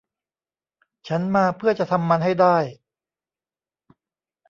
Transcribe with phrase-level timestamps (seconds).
[1.07, 2.57] ฉันมาเพื่อจะทำมันให้ได้